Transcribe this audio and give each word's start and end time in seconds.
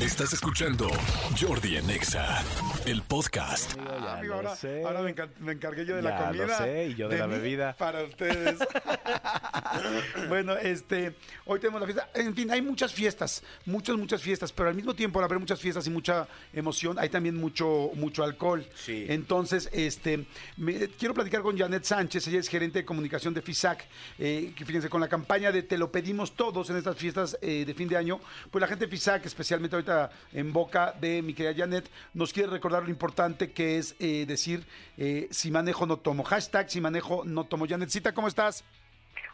Estás 0.00 0.32
escuchando 0.32 0.88
Jordi 1.38 1.76
en 1.76 1.90
Exa, 1.90 2.42
el 2.86 3.02
podcast. 3.02 3.74
Ah, 3.78 4.14
amigo, 4.18 4.28
lo 4.32 4.34
ahora, 4.36 4.56
sé. 4.56 4.82
ahora 4.82 5.02
me, 5.02 5.14
encar- 5.14 5.28
me 5.40 5.52
encargué 5.52 5.84
yo 5.84 5.94
de 5.94 6.00
la 6.00 6.10
Ya 6.18 6.32
lo 6.32 6.38
comida. 6.38 6.58
sé, 6.58 6.86
y 6.86 6.94
yo 6.94 7.08
de 7.10 7.18
la 7.18 7.26
mí 7.26 7.34
bebida. 7.34 7.76
Para 7.76 8.02
ustedes. 8.04 8.58
bueno, 10.30 10.56
este, 10.56 11.14
hoy 11.44 11.60
tenemos 11.60 11.82
la 11.82 11.86
fiesta. 11.86 12.08
En 12.14 12.34
fin, 12.34 12.50
hay 12.50 12.62
muchas 12.62 12.94
fiestas, 12.94 13.42
muchas, 13.66 13.94
muchas 13.98 14.22
fiestas, 14.22 14.52
pero 14.52 14.70
al 14.70 14.74
mismo 14.74 14.94
tiempo, 14.94 15.18
al 15.18 15.26
haber 15.26 15.38
muchas 15.38 15.60
fiestas 15.60 15.86
y 15.86 15.90
mucha 15.90 16.26
emoción, 16.54 16.98
hay 16.98 17.10
también 17.10 17.36
mucho, 17.36 17.90
mucho 17.94 18.24
alcohol. 18.24 18.64
Sí. 18.74 19.04
Entonces, 19.06 19.68
este, 19.70 20.24
me- 20.56 20.88
quiero 20.88 21.12
platicar 21.12 21.42
con 21.42 21.58
Janet 21.58 21.84
Sánchez, 21.84 22.26
ella 22.28 22.38
es 22.40 22.48
gerente 22.48 22.78
de 22.78 22.84
comunicación 22.86 23.34
de 23.34 23.42
FISAC, 23.42 23.84
eh, 24.18 24.54
que 24.56 24.64
fíjense, 24.64 24.88
con 24.88 25.02
la 25.02 25.08
campaña 25.08 25.52
de 25.52 25.62
Te 25.62 25.76
lo 25.76 25.92
pedimos 25.92 26.34
todos 26.34 26.70
en 26.70 26.76
estas 26.78 26.96
fiestas 26.96 27.36
eh, 27.42 27.64
de 27.66 27.74
fin 27.74 27.86
de 27.86 27.98
año, 27.98 28.18
pues 28.50 28.60
la 28.62 28.66
gente 28.66 28.86
de 28.86 28.90
FISAC, 28.90 29.26
especialmente 29.26 29.76
ahorita 29.76 29.89
en 30.32 30.52
boca 30.52 30.94
de 31.00 31.22
mi 31.22 31.34
querida 31.34 31.54
Janet, 31.54 31.90
nos 32.14 32.32
quiere 32.32 32.50
recordar 32.50 32.82
lo 32.82 32.90
importante 32.90 33.52
que 33.52 33.78
es 33.78 33.96
eh, 33.98 34.24
decir 34.26 34.64
eh, 34.96 35.28
si 35.30 35.50
manejo 35.50 35.86
no 35.86 35.96
tomo. 35.96 36.22
Hashtag 36.24 36.70
si 36.70 36.80
manejo 36.80 37.24
no 37.24 37.44
tomo. 37.44 37.66
Janetcita, 37.66 38.12
¿cómo 38.12 38.28
estás? 38.28 38.64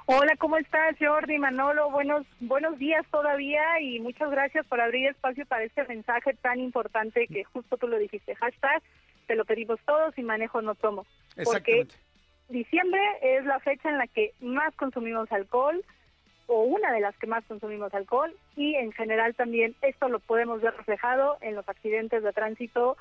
Hola, 0.09 0.37
¿cómo 0.39 0.57
estás, 0.57 0.95
Jordi, 1.01 1.37
Manolo? 1.37 1.91
Buenos, 1.91 2.25
buenos 2.39 2.79
días 2.79 3.05
todavía 3.11 3.81
y 3.81 3.99
muchas 3.99 4.31
gracias 4.31 4.65
por 4.67 4.81
abrir 4.81 5.09
espacio 5.09 5.45
para 5.47 5.65
este 5.65 5.85
mensaje 5.85 6.33
tan 6.35 6.61
importante 6.61 7.27
que 7.27 7.43
justo 7.43 7.77
tú 7.77 7.89
lo 7.89 7.99
dijiste. 7.99 8.37
Hashtag, 8.37 8.83
te 9.27 9.35
lo 9.35 9.45
pedimos 9.45 9.81
todos 9.85 10.17
y 10.17 10.23
manejo 10.23 10.63
no 10.63 10.77
tomo. 10.77 11.07
Porque 11.43 11.89
diciembre 12.49 13.01
es 13.21 13.45
la 13.45 13.59
fecha 13.59 13.89
en 13.89 13.99
la 13.99 14.07
que 14.07 14.33
más 14.41 14.73
consumimos 14.77 15.31
alcohol 15.33 15.85
o 16.49 16.63
una 16.63 16.93
de 16.93 17.01
las 17.01 17.17
que 17.19 17.27
más 17.27 17.45
consumimos 17.47 17.93
alcohol 17.95 18.33
y 18.57 18.75
en 18.77 18.93
general 18.93 19.35
también 19.35 19.75
esto 19.83 20.09
lo 20.09 20.21
podemos 20.21 20.61
ver 20.61 20.75
reflejado 20.77 21.37
en 21.41 21.55
los 21.55 21.69
accidentes 21.69 22.23
de 22.23 22.33
tránsito 22.33 22.97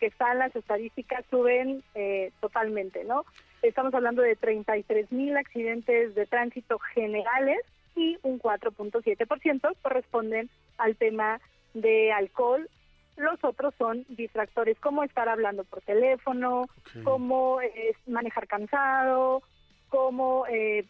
que 0.00 0.06
están 0.06 0.38
las 0.38 0.54
estadísticas 0.54 1.24
suben 1.30 1.82
eh, 1.94 2.30
totalmente, 2.40 3.04
¿no? 3.04 3.24
Estamos 3.62 3.92
hablando 3.94 4.22
de 4.22 4.36
33 4.36 5.10
mil 5.10 5.36
accidentes 5.36 6.14
de 6.14 6.26
tránsito 6.26 6.78
generales 6.78 7.58
y 7.96 8.16
un 8.22 8.38
4.7% 8.38 9.74
corresponden 9.82 10.48
al 10.76 10.94
tema 10.96 11.40
de 11.74 12.12
alcohol. 12.12 12.68
Los 13.16 13.42
otros 13.42 13.74
son 13.76 14.04
distractores, 14.10 14.78
como 14.78 15.02
estar 15.02 15.28
hablando 15.28 15.64
por 15.64 15.80
teléfono, 15.82 16.62
Ok. 16.62 17.02
como 17.02 17.60
eh, 17.60 17.96
manejar 18.06 18.46
cansado, 18.46 19.42
como 19.88 20.46
eh, 20.46 20.84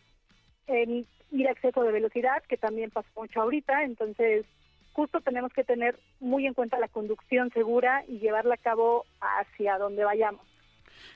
en 0.69 1.06
ir 1.33 1.48
a 1.48 1.52
exceso 1.52 1.83
de 1.83 1.92
velocidad, 1.92 2.42
que 2.48 2.56
también 2.56 2.91
pasa 2.91 3.08
mucho 3.16 3.42
ahorita. 3.42 3.83
Entonces, 3.84 4.47
justo 4.92 5.20
tenemos 5.20 5.52
que 5.52 5.64
tener 5.64 5.98
muy 6.20 6.47
en 6.47 6.55
cuenta 6.55 6.78
la 6.78 6.88
conducción 6.88 7.50
segura 7.52 8.05
y 8.08 8.19
llevarla 8.19 8.55
a 8.55 8.58
cabo 8.58 9.05
hacia 9.20 9.78
donde 9.78 10.05
vayamos. 10.05 10.42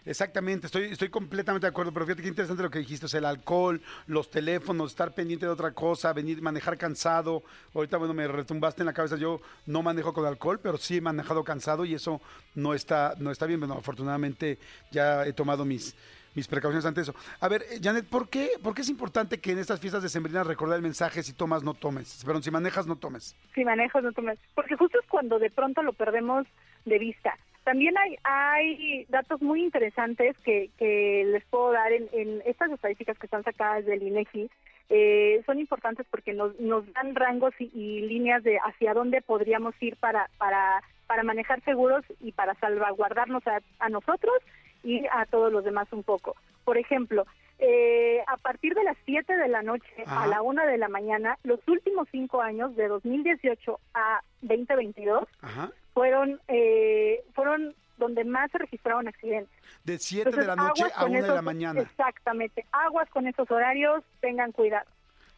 Exactamente, 0.04 0.66
estoy, 0.66 0.84
estoy 0.84 1.10
completamente 1.10 1.66
de 1.66 1.70
acuerdo, 1.70 1.92
pero 1.92 2.06
fíjate 2.06 2.22
qué 2.22 2.28
interesante 2.28 2.62
lo 2.62 2.70
que 2.70 2.80
dijiste, 2.80 3.06
o 3.06 3.18
el 3.18 3.24
alcohol, 3.24 3.80
los 4.06 4.30
teléfonos, 4.30 4.90
estar 4.90 5.14
pendiente 5.14 5.46
de 5.46 5.52
otra 5.52 5.72
cosa, 5.72 6.12
venir, 6.12 6.42
manejar 6.42 6.76
cansado. 6.76 7.42
Ahorita, 7.74 7.98
bueno, 7.98 8.14
me 8.14 8.26
retumbaste 8.26 8.82
en 8.82 8.86
la 8.86 8.92
cabeza, 8.92 9.16
yo 9.16 9.40
no 9.66 9.82
manejo 9.82 10.12
con 10.12 10.26
alcohol, 10.26 10.58
pero 10.60 10.76
sí 10.76 10.96
he 10.96 11.00
manejado 11.00 11.44
cansado 11.44 11.84
y 11.84 11.94
eso 11.94 12.20
no 12.54 12.74
está, 12.74 13.14
no 13.18 13.30
está 13.30 13.46
bien. 13.46 13.60
Bueno, 13.60 13.74
afortunadamente 13.74 14.58
ya 14.90 15.24
he 15.24 15.32
tomado 15.32 15.64
mis, 15.64 15.94
mis 16.34 16.48
precauciones 16.48 16.84
ante 16.86 17.02
eso. 17.02 17.14
A 17.40 17.48
ver, 17.48 17.62
eh, 17.62 17.78
Janet, 17.82 18.06
¿por 18.08 18.28
qué, 18.28 18.50
¿por 18.62 18.74
qué 18.74 18.82
es 18.82 18.88
importante 18.88 19.40
que 19.40 19.52
en 19.52 19.58
estas 19.58 19.80
fiestas 19.80 20.02
decembrinas 20.02 20.46
recordar 20.46 20.76
el 20.76 20.82
mensaje 20.82 21.22
si 21.22 21.32
tomas, 21.32 21.62
no 21.62 21.74
tomes? 21.74 22.22
Perdón, 22.24 22.42
si 22.42 22.50
manejas, 22.50 22.86
no 22.86 22.96
tomes. 22.96 23.36
si 23.54 23.64
manejas, 23.64 24.02
no 24.02 24.12
tomas. 24.12 24.38
Porque 24.54 24.76
justo 24.76 24.98
es 24.98 25.06
cuando 25.06 25.38
de 25.38 25.50
pronto 25.50 25.82
lo 25.82 25.92
perdemos 25.92 26.46
de 26.84 26.98
vista. 26.98 27.36
También 27.64 27.96
hay, 27.96 28.16
hay 28.24 29.04
datos 29.08 29.40
muy 29.40 29.62
interesantes 29.62 30.36
que, 30.38 30.70
que 30.78 31.24
les 31.26 31.44
puedo 31.44 31.70
dar 31.72 31.92
en, 31.92 32.08
en 32.12 32.42
estas 32.44 32.72
estadísticas 32.72 33.16
que 33.18 33.26
están 33.26 33.44
sacadas 33.44 33.84
del 33.84 34.02
INEGI. 34.02 34.50
Eh, 34.88 35.42
son 35.46 35.60
importantes 35.60 36.06
porque 36.10 36.34
nos, 36.34 36.58
nos 36.58 36.92
dan 36.92 37.14
rangos 37.14 37.54
y, 37.60 37.70
y 37.72 38.00
líneas 38.02 38.42
de 38.42 38.58
hacia 38.58 38.94
dónde 38.94 39.22
podríamos 39.22 39.74
ir 39.80 39.96
para, 39.96 40.28
para, 40.38 40.82
para 41.06 41.22
manejar 41.22 41.62
seguros 41.62 42.04
y 42.20 42.32
para 42.32 42.54
salvaguardarnos 42.56 43.46
a, 43.46 43.60
a 43.78 43.88
nosotros 43.88 44.34
y 44.82 45.06
a 45.06 45.26
todos 45.26 45.52
los 45.52 45.64
demás 45.64 45.88
un 45.92 46.02
poco. 46.02 46.36
Por 46.64 46.78
ejemplo, 46.78 47.26
eh, 47.58 48.22
a 48.26 48.36
partir 48.38 48.74
de 48.74 48.82
las 48.82 48.96
7 49.04 49.36
de 49.36 49.48
la 49.48 49.62
noche 49.62 49.86
Ajá. 50.04 50.24
a 50.24 50.26
la 50.26 50.42
1 50.42 50.66
de 50.66 50.78
la 50.78 50.88
mañana, 50.88 51.38
los 51.44 51.60
últimos 51.68 52.08
cinco 52.10 52.42
años, 52.42 52.74
de 52.74 52.88
2018 52.88 53.78
a 53.94 54.20
2022, 54.40 55.28
Ajá. 55.40 55.70
fueron 55.94 56.40
eh, 56.48 57.22
fueron 57.34 57.74
donde 57.98 58.24
más 58.24 58.50
se 58.50 58.58
registraron 58.58 59.06
accidentes. 59.06 59.54
De 59.84 59.98
7 59.98 60.30
de 60.32 60.44
la 60.44 60.56
noche 60.56 60.84
a 60.94 61.02
con 61.02 61.12
1 61.12 61.22
de 61.22 61.34
la 61.34 61.42
mañana. 61.42 61.80
Exactamente. 61.82 62.66
Aguas 62.72 63.08
con 63.10 63.28
esos 63.28 63.48
horarios, 63.50 64.02
tengan 64.20 64.50
cuidado. 64.50 64.88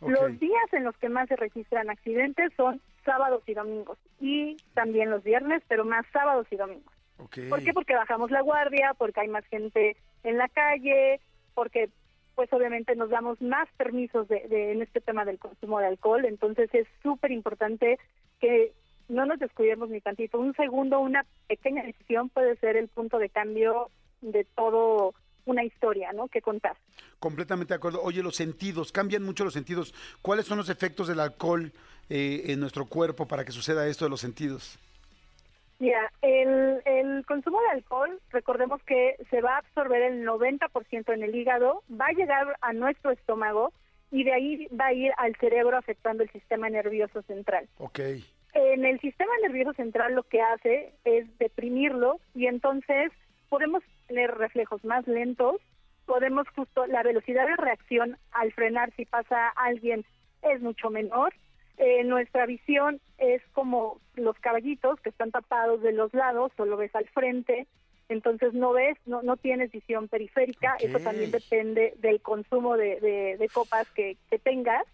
Los 0.01 0.39
días 0.39 0.73
en 0.73 0.85
los 0.85 0.97
que 0.97 1.09
más 1.09 1.29
se 1.29 1.37
registran 1.37 1.89
accidentes 1.91 2.53
son 2.57 2.81
sábados 3.05 3.43
y 3.47 3.55
domingos. 3.55 3.99
Y 4.21 4.57
también 4.75 5.11
los 5.11 5.23
viernes, 5.23 5.63
pero 5.69 5.85
más 5.85 6.07
sábados 6.13 6.47
y 6.51 6.57
domingos. 6.57 6.94
Ok. 7.19 7.39
¿Por 7.49 7.63
qué? 7.63 7.73
Porque 7.73 7.95
bajamos 7.95 8.31
la 8.31 8.41
guardia, 8.43 8.95
porque 8.99 9.21
hay 9.21 9.29
más 9.29 9.45
gente 9.47 9.97
en 10.25 10.37
la 10.39 10.49
calle, 10.49 11.21
porque 11.55 11.89
pues 12.35 12.53
obviamente 12.53 12.97
nos 12.97 13.11
damos 13.11 13.41
más 13.41 13.69
permisos 13.77 14.27
de, 14.27 14.49
de- 14.49 14.73
en 14.73 14.83
este 14.83 15.01
tema 15.01 15.25
del 15.25 15.39
consumo 15.39 15.79
de 15.79 15.87
alcohol. 15.87 16.25
Entonces 16.25 16.69
es 16.75 16.87
súper 17.03 17.31
importante 17.31 17.99
que 18.41 18.73
no 19.09 19.25
nos 19.27 19.39
descuidemos 19.39 19.89
ni 19.91 20.01
tantito. 20.01 20.39
Un 20.41 20.55
segundo, 20.55 20.99
una 20.99 21.25
pequeña 21.47 21.85
decisión 21.85 22.29
puede 22.31 22.57
ser 22.57 22.77
el 22.77 22.89
punto 22.89 23.19
de 23.19 23.29
cambio 23.29 23.91
de 24.21 24.45
todo 24.57 25.15
una 25.47 25.63
historia, 25.63 26.11
¿no? 26.13 26.27
Que 26.29 26.41
contar. 26.41 26.77
Completamente 27.21 27.75
de 27.75 27.77
acuerdo. 27.77 28.03
Oye, 28.03 28.23
los 28.23 28.35
sentidos, 28.35 28.91
cambian 28.91 29.23
mucho 29.23 29.45
los 29.45 29.53
sentidos. 29.53 29.95
¿Cuáles 30.23 30.47
son 30.47 30.57
los 30.59 30.71
efectos 30.71 31.07
del 31.07 31.21
alcohol 31.21 31.71
eh, 32.09 32.45
en 32.47 32.59
nuestro 32.61 32.87
cuerpo 32.87 33.29
para 33.29 33.45
que 33.45 33.53
suceda 33.53 33.87
esto 33.87 34.07
de 34.07 34.11
los 34.11 34.21
sentidos? 34.23 34.79
Mira, 35.79 36.13
el, 36.23 36.81
el 36.85 37.27
consumo 37.27 37.61
de 37.63 37.71
alcohol, 37.71 38.21
recordemos 38.31 38.83
que 38.85 39.17
se 39.31 39.41
va 39.41 39.55
a 39.55 39.59
absorber 39.59 40.03
el 40.03 40.25
90% 40.25 41.13
en 41.13 41.23
el 41.23 41.35
hígado, 41.35 41.83
va 41.91 42.07
a 42.07 42.13
llegar 42.13 42.57
a 42.61 42.73
nuestro 42.73 43.11
estómago 43.11 43.73
y 44.11 44.23
de 44.23 44.33
ahí 44.33 44.69
va 44.69 44.87
a 44.87 44.93
ir 44.93 45.13
al 45.17 45.35
cerebro 45.37 45.77
afectando 45.77 46.23
el 46.23 46.31
sistema 46.31 46.71
nervioso 46.71 47.23
central. 47.23 47.69
Ok. 47.79 47.99
En 48.55 48.85
el 48.85 49.01
sistema 49.01 49.33
nervioso 49.43 49.73
central 49.73 50.15
lo 50.15 50.23
que 50.23 50.41
hace 50.41 50.93
es 51.05 51.27
deprimirlo 51.39 52.21
y 52.35 52.47
entonces 52.47 53.11
podemos 53.49 53.83
tener 54.07 54.31
reflejos 54.37 54.85
más 54.85 55.07
lentos, 55.09 55.57
podemos 56.07 56.47
justo 56.55 56.87
la 56.87 57.03
velocidad 57.03 57.47
de 57.47 57.57
reacción 57.57 58.17
al 58.31 58.53
frenar 58.53 58.93
si 58.95 59.05
pasa 59.05 59.49
alguien 59.57 60.05
es 60.43 60.61
mucho 60.61 60.91
menor. 60.91 61.35
Eh, 61.77 62.05
nuestra 62.05 62.47
visión 62.47 63.01
es 63.19 63.43
como 63.53 64.01
los 64.15 64.39
caballitos 64.39 65.01
que 65.01 65.09
están 65.09 65.31
tapados 65.33 65.83
de 65.83 65.93
los 65.93 66.15
lados, 66.15 66.53
solo 66.57 66.77
ves 66.77 66.95
al 66.95 67.07
frente, 67.09 67.67
entonces 68.09 68.53
no 68.55 68.73
ves, 68.73 68.97
no, 69.07 69.23
no 69.23 69.37
tienes 69.37 69.73
visión 69.73 70.09
periférica, 70.09 70.77
eso 70.81 71.01
también 71.01 71.31
depende 71.31 71.95
del 71.99 72.21
consumo 72.21 72.77
de, 72.77 73.01
de- 73.01 73.37
de 73.39 73.49
copas 73.49 73.89
que, 73.91 74.17
que 74.31 74.39
tengas. 74.39 74.85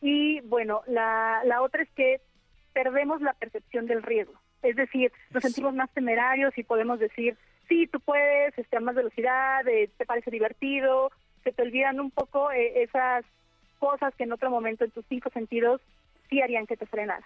Y 0.00 0.40
bueno, 0.42 0.82
la, 0.86 1.42
la 1.44 1.60
otra 1.62 1.82
es 1.82 1.90
que 1.90 2.20
perdemos 2.72 3.20
la 3.20 3.32
percepción 3.34 3.86
del 3.86 4.02
riesgo. 4.02 4.34
Es 4.62 4.76
decir, 4.76 5.12
nos 5.30 5.44
Eso. 5.44 5.48
sentimos 5.52 5.74
más 5.74 5.90
temerarios 5.92 6.56
y 6.56 6.62
podemos 6.62 6.98
decir, 7.00 7.36
sí, 7.68 7.86
tú 7.86 8.00
puedes, 8.00 8.56
este, 8.58 8.76
a 8.76 8.80
más 8.80 8.94
velocidad, 8.94 9.66
eh, 9.68 9.90
te 9.98 10.06
parece 10.06 10.30
divertido, 10.30 11.10
se 11.42 11.52
te 11.52 11.62
olvidan 11.62 12.00
un 12.00 12.10
poco 12.10 12.50
eh, 12.50 12.82
esas 12.82 13.24
cosas 13.78 14.14
que 14.14 14.24
en 14.24 14.32
otro 14.32 14.48
momento 14.50 14.84
en 14.84 14.90
tus 14.90 15.04
cinco 15.06 15.28
sentidos 15.30 15.80
sí 16.30 16.40
harían 16.40 16.66
que 16.66 16.76
te 16.76 16.86
frenaras. 16.86 17.24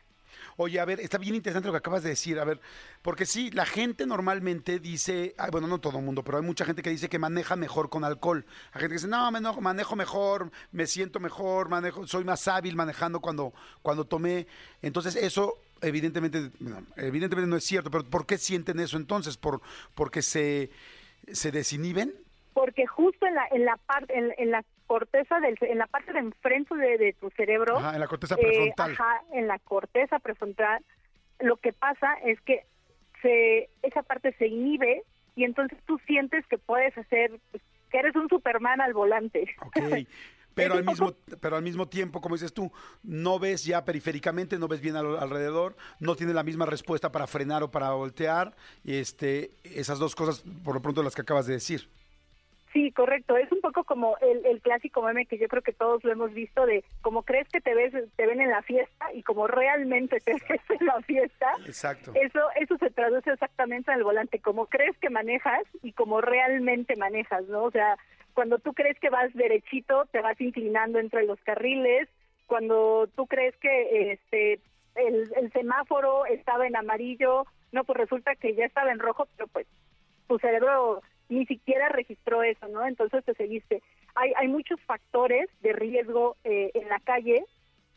Oye, 0.56 0.78
a 0.78 0.84
ver, 0.84 1.00
está 1.00 1.18
bien 1.18 1.34
interesante 1.34 1.68
lo 1.68 1.72
que 1.72 1.78
acabas 1.78 2.02
de 2.02 2.10
decir. 2.10 2.38
A 2.38 2.44
ver, 2.44 2.60
porque 3.02 3.24
sí, 3.24 3.50
la 3.50 3.64
gente 3.64 4.06
normalmente 4.06 4.78
dice, 4.78 5.34
ay, 5.38 5.48
bueno, 5.50 5.66
no 5.66 5.80
todo 5.80 5.98
el 5.98 6.04
mundo, 6.04 6.22
pero 6.22 6.36
hay 6.38 6.44
mucha 6.44 6.64
gente 6.64 6.82
que 6.82 6.90
dice 6.90 7.08
que 7.08 7.18
maneja 7.18 7.56
mejor 7.56 7.88
con 7.88 8.04
alcohol. 8.04 8.44
Hay 8.72 8.80
gente 8.80 8.88
que 8.88 8.94
dice, 8.94 9.08
no, 9.08 9.30
mano- 9.30 9.60
manejo 9.60 9.96
mejor, 9.96 10.50
me 10.70 10.86
siento 10.86 11.18
mejor, 11.18 11.68
manejo, 11.70 12.06
soy 12.06 12.24
más 12.24 12.46
hábil 12.46 12.76
manejando 12.76 13.20
cuando, 13.20 13.54
cuando 13.82 14.04
tomé. 14.04 14.46
Entonces, 14.82 15.16
eso 15.16 15.58
evidentemente, 15.80 16.50
no, 16.60 16.84
evidentemente 16.96 17.48
no 17.48 17.56
es 17.56 17.64
cierto, 17.64 17.90
pero 17.90 18.04
¿por 18.04 18.26
qué 18.26 18.36
sienten 18.36 18.80
eso 18.80 18.96
entonces? 18.96 19.36
¿Por, 19.36 19.62
¿Porque 19.94 20.22
se, 20.22 20.70
se 21.32 21.50
desinhiben? 21.50 22.14
Porque 22.60 22.86
justo 22.86 23.24
en 23.26 23.34
la, 23.36 23.46
en 23.52 23.64
la 23.64 23.76
parte, 23.76 24.18
en, 24.18 24.34
en 24.36 24.50
la 24.50 24.64
corteza 24.88 25.38
del, 25.38 25.56
en 25.60 25.78
la 25.78 25.86
parte 25.86 26.12
de 26.12 26.18
enfrente 26.18 26.74
de, 26.74 26.98
de 26.98 27.12
tu 27.12 27.30
cerebro, 27.30 27.78
Ajá, 27.78 27.94
en 27.94 28.00
la 28.00 28.08
corteza 28.08 28.34
Eh, 28.34 28.42
prefrontal. 28.42 28.92
ajá, 28.92 29.22
en 29.32 29.46
la 29.46 29.58
corteza 29.60 30.18
prefrontal, 30.18 30.84
lo 31.38 31.56
que 31.58 31.72
pasa 31.72 32.14
es 32.24 32.40
que 32.40 32.64
se, 33.22 33.70
esa 33.82 34.02
parte 34.02 34.32
se 34.38 34.48
inhibe 34.48 35.04
y 35.36 35.44
entonces 35.44 35.78
tú 35.86 36.00
sientes 36.06 36.44
que 36.48 36.58
puedes 36.58 36.96
hacer, 36.98 37.38
pues, 37.52 37.62
que 37.90 37.98
eres 37.98 38.16
un 38.16 38.28
Superman 38.28 38.80
al 38.80 38.92
volante. 38.92 39.54
Ok. 39.64 39.76
Pero 40.54 40.74
al 40.74 40.84
mismo, 40.84 41.12
pero 41.40 41.54
al 41.54 41.62
mismo 41.62 41.86
tiempo, 41.88 42.20
como 42.20 42.34
dices 42.34 42.52
tú, 42.52 42.72
no 43.04 43.38
ves 43.38 43.64
ya 43.64 43.84
periféricamente, 43.84 44.58
no 44.58 44.66
ves 44.66 44.80
bien 44.80 44.96
al- 44.96 45.16
alrededor, 45.16 45.76
no 46.00 46.16
tiene 46.16 46.34
la 46.34 46.42
misma 46.42 46.66
respuesta 46.66 47.12
para 47.12 47.28
frenar 47.28 47.62
o 47.62 47.70
para 47.70 47.90
voltear. 47.92 48.56
Y 48.82 48.96
este, 48.96 49.52
esas 49.62 50.00
dos 50.00 50.16
cosas, 50.16 50.42
por 50.64 50.74
lo 50.74 50.82
pronto, 50.82 51.04
las 51.04 51.14
que 51.14 51.20
acabas 51.22 51.46
de 51.46 51.52
decir. 51.52 51.88
Sí, 52.72 52.92
correcto. 52.92 53.36
Es 53.36 53.50
un 53.50 53.60
poco 53.60 53.84
como 53.84 54.16
el, 54.20 54.44
el 54.44 54.60
clásico 54.60 55.02
meme 55.02 55.26
que 55.26 55.38
yo 55.38 55.48
creo 55.48 55.62
que 55.62 55.72
todos 55.72 56.04
lo 56.04 56.12
hemos 56.12 56.32
visto 56.34 56.66
de 56.66 56.84
como 57.00 57.22
crees 57.22 57.48
que 57.48 57.60
te 57.60 57.74
ves, 57.74 57.94
te 58.16 58.26
ven 58.26 58.40
en 58.40 58.50
la 58.50 58.62
fiesta 58.62 59.12
y 59.14 59.22
como 59.22 59.46
realmente 59.46 60.20
te 60.20 60.32
ves 60.32 60.62
en 60.80 60.86
la 60.86 61.00
fiesta. 61.02 61.52
Exacto. 61.64 62.12
Eso, 62.14 62.40
eso 62.60 62.76
se 62.78 62.90
traduce 62.90 63.30
exactamente 63.30 63.90
en 63.90 63.98
el 63.98 64.04
volante, 64.04 64.38
como 64.40 64.66
crees 64.66 64.96
que 64.98 65.10
manejas 65.10 65.64
y 65.82 65.92
como 65.92 66.20
realmente 66.20 66.96
manejas, 66.96 67.46
¿no? 67.48 67.64
O 67.64 67.70
sea, 67.70 67.96
cuando 68.34 68.58
tú 68.58 68.74
crees 68.74 68.98
que 69.00 69.10
vas 69.10 69.32
derechito, 69.34 70.04
te 70.12 70.20
vas 70.20 70.40
inclinando 70.40 70.98
entre 70.98 71.24
los 71.24 71.40
carriles, 71.40 72.08
cuando 72.46 73.08
tú 73.16 73.26
crees 73.26 73.56
que 73.56 74.12
este 74.12 74.60
el, 74.94 75.30
el 75.36 75.52
semáforo 75.52 76.26
estaba 76.26 76.66
en 76.66 76.76
amarillo, 76.76 77.46
no, 77.72 77.84
pues 77.84 77.98
resulta 77.98 78.34
que 78.36 78.54
ya 78.54 78.64
estaba 78.64 78.90
en 78.90 78.98
rojo, 78.98 79.26
pero 79.36 79.48
pues 79.48 79.66
tu 80.26 80.38
cerebro 80.38 81.02
ni 81.28 81.46
siquiera 81.46 81.88
registró 81.88 82.42
eso, 82.42 82.68
¿no? 82.68 82.86
Entonces 82.86 83.24
te 83.24 83.34
seguiste. 83.34 83.82
Hay, 84.14 84.32
hay 84.36 84.48
muchos 84.48 84.80
factores 84.82 85.48
de 85.60 85.72
riesgo 85.72 86.36
eh, 86.44 86.70
en 86.74 86.88
la 86.88 87.00
calle, 87.00 87.44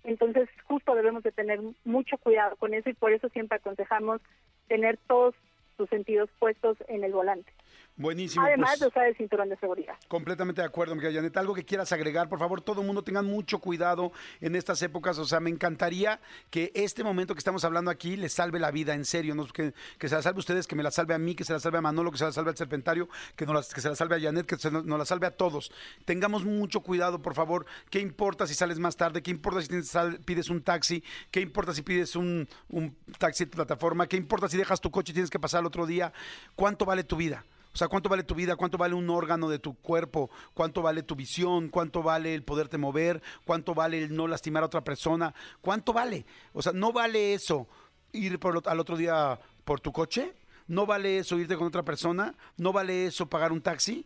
entonces 0.03 0.49
justo 0.65 0.95
debemos 0.95 1.23
de 1.23 1.31
tener 1.31 1.59
mucho 1.85 2.17
cuidado 2.17 2.55
con 2.55 2.73
eso 2.73 2.89
y 2.89 2.93
por 2.93 3.11
eso 3.11 3.29
siempre 3.29 3.57
aconsejamos 3.57 4.21
tener 4.67 4.97
todos 5.07 5.35
tus 5.77 5.89
sentidos 5.89 6.29
puestos 6.39 6.77
en 6.87 7.03
el 7.03 7.11
volante. 7.11 7.51
Buenísimo. 7.97 8.43
Además 8.45 8.71
pues. 8.71 8.79
de 8.79 8.87
usar 8.87 9.05
el 9.07 9.15
cinturón 9.17 9.49
de 9.49 9.57
seguridad. 9.57 9.93
Completamente 10.07 10.61
de 10.61 10.67
acuerdo, 10.67 10.95
Miguel 10.95 11.13
Janet. 11.13 11.35
Algo 11.37 11.53
que 11.53 11.63
quieras 11.65 11.91
agregar, 11.91 12.29
por 12.29 12.39
favor, 12.39 12.61
todo 12.61 12.81
el 12.81 12.87
mundo 12.87 13.03
tengan 13.03 13.25
mucho 13.25 13.59
cuidado 13.59 14.11
en 14.39 14.55
estas 14.55 14.81
épocas. 14.81 15.17
O 15.19 15.25
sea, 15.25 15.39
me 15.39 15.49
encantaría 15.51 16.19
que 16.49 16.71
este 16.73 17.03
momento 17.03 17.35
que 17.35 17.39
estamos 17.39 17.63
hablando 17.63 17.91
aquí 17.91 18.15
les 18.17 18.33
salve 18.33 18.59
la 18.59 18.71
vida, 18.71 18.93
en 18.95 19.05
serio. 19.05 19.35
¿no? 19.35 19.45
Que, 19.45 19.73
que 19.99 20.09
se 20.09 20.15
la 20.15 20.21
salve 20.21 20.37
a 20.37 20.39
ustedes, 20.39 20.65
que 20.67 20.75
me 20.75 20.83
la 20.83 20.89
salve 20.91 21.13
a 21.13 21.19
mí, 21.19 21.35
que 21.35 21.43
se 21.43 21.53
la 21.53 21.59
salve 21.59 21.77
a 21.77 21.81
Manolo, 21.81 22.11
que 22.11 22.17
se 22.17 22.23
la 22.25 22.31
salve 22.31 22.49
al 22.49 22.57
Serpentario, 22.57 23.07
que, 23.35 23.45
nos 23.45 23.53
la- 23.69 23.75
que 23.75 23.81
se 23.81 23.89
la 23.89 23.95
salve 23.95 24.15
a 24.15 24.19
Janet, 24.19 24.45
que 24.47 24.57
se 24.57 24.71
nos, 24.71 24.83
nos 24.85 24.97
la 24.97 25.05
salve 25.05 25.27
a 25.27 25.31
todos. 25.31 25.71
Tengamos 26.05 26.43
mucho 26.43 26.81
cuidado, 26.81 27.21
por 27.21 27.35
favor. 27.35 27.65
¿Qué 27.91 27.99
importa 27.99 28.47
si 28.47 28.53
sales 28.55 28.79
más 28.79 28.95
tarde? 28.95 29.21
¿Qué 29.21 29.29
importa 29.31 29.61
si 29.61 29.67
tienes- 29.67 29.89
sal- 29.89 30.19
pides 30.25 30.49
un 30.49 30.63
taxi? 30.63 31.03
¿Qué 31.29 31.39
importa 31.41 31.73
si 31.73 31.81
pides 31.83 32.15
un, 32.15 32.47
un 32.69 32.95
taxi 33.19 33.45
de 33.45 33.51
plataforma? 33.51 34.07
¿Qué 34.07 34.17
importa 34.17 34.47
si 34.49 34.57
dejas 34.57 34.81
tu 34.81 34.89
coche 34.89 35.11
y 35.11 35.13
tienes 35.13 35.29
que 35.29 35.39
pasar 35.39 35.59
al 35.59 35.65
otro 35.67 35.85
día? 35.85 36.11
¿Cuánto 36.55 36.85
vale 36.85 37.03
tu 37.03 37.15
vida? 37.17 37.43
O 37.73 37.77
sea, 37.77 37.87
¿cuánto 37.87 38.09
vale 38.09 38.23
tu 38.23 38.35
vida? 38.35 38.55
¿Cuánto 38.55 38.77
vale 38.77 38.95
un 38.95 39.09
órgano 39.09 39.49
de 39.49 39.59
tu 39.59 39.75
cuerpo? 39.75 40.29
¿Cuánto 40.53 40.81
vale 40.81 41.03
tu 41.03 41.15
visión? 41.15 41.69
¿Cuánto 41.69 42.03
vale 42.03 42.33
el 42.33 42.43
poderte 42.43 42.77
mover? 42.77 43.21
¿Cuánto 43.45 43.73
vale 43.73 44.03
el 44.03 44.15
no 44.15 44.27
lastimar 44.27 44.63
a 44.63 44.65
otra 44.65 44.83
persona? 44.83 45.33
¿Cuánto 45.61 45.93
vale? 45.93 46.25
O 46.53 46.61
sea, 46.61 46.73
¿no 46.73 46.91
vale 46.91 47.33
eso 47.33 47.67
ir 48.11 48.39
por, 48.39 48.61
al 48.65 48.79
otro 48.79 48.97
día 48.97 49.39
por 49.63 49.79
tu 49.79 49.91
coche? 49.91 50.33
¿No 50.67 50.85
vale 50.85 51.19
eso 51.19 51.37
irte 51.37 51.55
con 51.55 51.67
otra 51.67 51.83
persona? 51.83 52.35
¿No 52.57 52.73
vale 52.73 53.05
eso 53.07 53.27
pagar 53.27 53.51
un 53.51 53.61
taxi? 53.61 54.05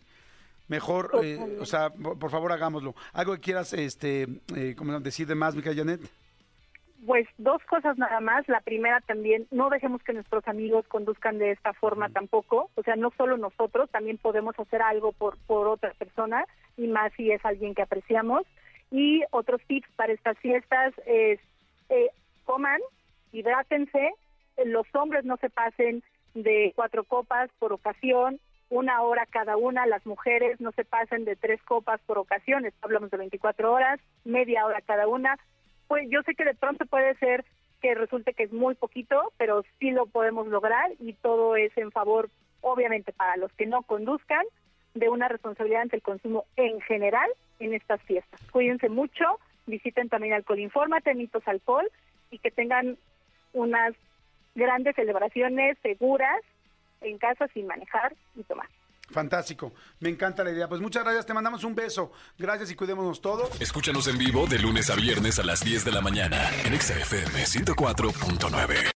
Mejor, 0.67 1.11
eh, 1.23 1.57
o 1.59 1.65
sea, 1.65 1.91
por 1.91 2.17
por 2.17 2.31
favor 2.31 2.51
hagámoslo. 2.51 2.95
¿Algo 3.13 3.33
que 3.33 3.39
quieras 3.39 3.73
este, 3.73 4.27
eh, 4.55 4.73
como 4.75 4.99
decir 4.99 5.27
de 5.27 5.35
más, 5.35 5.55
Mica 5.55 5.73
Janet? 5.75 6.01
Pues 7.05 7.27
dos 7.37 7.63
cosas 7.65 7.97
nada 7.97 8.19
más. 8.19 8.47
La 8.47 8.61
primera 8.61 8.99
también, 9.01 9.47
no 9.51 9.69
dejemos 9.69 10.01
que 10.03 10.13
nuestros 10.13 10.47
amigos 10.47 10.87
conduzcan 10.87 11.37
de 11.37 11.51
esta 11.51 11.73
forma 11.73 12.09
tampoco. 12.09 12.69
O 12.75 12.83
sea, 12.83 12.95
no 12.95 13.11
solo 13.17 13.37
nosotros, 13.37 13.89
también 13.91 14.17
podemos 14.17 14.57
hacer 14.59 14.81
algo 14.81 15.11
por, 15.11 15.37
por 15.45 15.67
otra 15.67 15.93
persona 15.93 16.45
y 16.77 16.87
más 16.87 17.13
si 17.13 17.31
es 17.31 17.43
alguien 17.45 17.75
que 17.75 17.83
apreciamos. 17.83 18.43
Y 18.91 19.23
otros 19.31 19.61
tips 19.67 19.87
para 19.95 20.13
estas 20.13 20.37
fiestas 20.39 20.93
es 21.05 21.39
eh, 21.89 22.09
coman, 22.45 22.79
hidrátense, 23.31 24.13
los 24.63 24.87
hombres 24.95 25.25
no 25.25 25.37
se 25.37 25.49
pasen 25.49 26.03
de 26.33 26.71
cuatro 26.75 27.03
copas 27.03 27.49
por 27.59 27.73
ocasión, 27.73 28.39
una 28.69 29.01
hora 29.01 29.25
cada 29.25 29.57
una, 29.57 29.85
las 29.85 30.05
mujeres 30.05 30.59
no 30.59 30.71
se 30.71 30.85
pasen 30.85 31.25
de 31.25 31.35
tres 31.35 31.61
copas 31.63 31.99
por 32.05 32.17
ocasión, 32.17 32.65
hablamos 32.81 33.11
de 33.11 33.17
24 33.17 33.71
horas, 33.71 33.99
media 34.23 34.65
hora 34.65 34.81
cada 34.81 35.07
una, 35.07 35.37
pues 35.87 36.07
yo 36.09 36.21
sé 36.23 36.35
que 36.35 36.45
de 36.45 36.55
pronto 36.55 36.85
puede 36.85 37.15
ser 37.15 37.45
que 37.81 37.93
resulte 37.93 38.33
que 38.33 38.43
es 38.43 38.53
muy 38.53 38.75
poquito, 38.75 39.31
pero 39.37 39.63
sí 39.79 39.91
lo 39.91 40.05
podemos 40.07 40.47
lograr 40.47 40.91
y 40.99 41.13
todo 41.13 41.55
es 41.55 41.75
en 41.77 41.91
favor, 41.91 42.29
obviamente, 42.61 43.11
para 43.11 43.37
los 43.37 43.51
que 43.53 43.65
no 43.65 43.83
conduzcan, 43.83 44.45
de 44.95 45.09
una 45.09 45.27
responsabilidad 45.27 45.81
ante 45.81 45.97
el 45.97 46.01
consumo 46.01 46.45
en 46.55 46.81
general 46.81 47.29
en 47.59 47.73
estas 47.73 48.01
fiestas. 48.03 48.41
Cuídense 48.51 48.89
mucho, 48.89 49.39
visiten 49.65 50.09
también 50.09 50.33
Alcohol 50.33 50.59
Infórmate, 50.59 51.13
Mitos 51.13 51.47
Alcohol, 51.47 51.89
y 52.31 52.39
que 52.39 52.49
tengan 52.49 52.97
unas 53.53 53.93
grandes 54.55 54.95
celebraciones 54.95 55.77
seguras 55.83 56.41
en 57.01 57.17
casa 57.17 57.47
sin 57.49 57.67
manejar 57.67 58.15
y 58.35 58.43
tomar. 58.43 58.67
Fantástico. 59.11 59.73
Me 59.99 60.09
encanta 60.09 60.43
la 60.43 60.51
idea. 60.51 60.67
Pues 60.67 60.81
muchas 60.81 61.03
gracias. 61.03 61.25
Te 61.25 61.33
mandamos 61.33 61.63
un 61.63 61.75
beso. 61.75 62.11
Gracias 62.37 62.71
y 62.71 62.75
cuidémonos 62.75 63.21
todos. 63.21 63.49
Escúchanos 63.61 64.07
en 64.07 64.17
vivo 64.17 64.47
de 64.47 64.59
lunes 64.59 64.89
a 64.89 64.95
viernes 64.95 65.39
a 65.39 65.43
las 65.43 65.63
10 65.63 65.85
de 65.85 65.91
la 65.91 66.01
mañana 66.01 66.49
en 66.63 66.73
Exa 66.73 66.97
FM 66.99 67.43
104.9. 67.43 68.94